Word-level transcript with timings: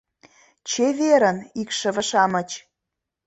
—Чеверын, 0.69 1.37
икшыве-шамыч!.. 1.61 2.49